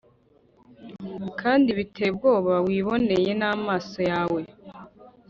kandi 1.41 1.69
biteye 1.77 2.09
ubwoba 2.13 2.53
wiboneye 2.67 3.31
n’amaso 3.39 3.99
yawe. 4.11 4.41